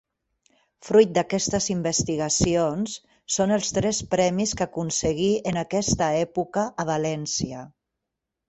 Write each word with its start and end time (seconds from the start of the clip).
Fruit 0.85 1.11
d'aquestes 1.17 1.67
investigacions 1.73 2.95
són 3.35 3.55
els 3.57 3.69
tres 3.79 3.99
premis 4.15 4.57
que 4.61 4.67
aconseguí 4.67 5.31
en 5.53 5.63
aquesta 5.67 6.09
època 6.23 6.65
a 6.85 6.91
València. 6.95 7.63